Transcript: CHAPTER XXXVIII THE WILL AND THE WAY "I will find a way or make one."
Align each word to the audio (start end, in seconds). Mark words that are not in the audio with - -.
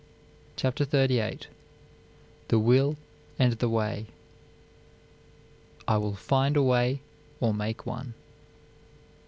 CHAPTER 0.55 0.83
XXXVIII 0.85 1.41
THE 2.47 2.57
WILL 2.57 2.95
AND 3.37 3.53
THE 3.59 3.69
WAY 3.69 4.07
"I 5.87 5.97
will 5.99 6.15
find 6.15 6.57
a 6.57 6.63
way 6.63 7.01
or 7.39 7.53
make 7.53 7.85
one." 7.85 8.15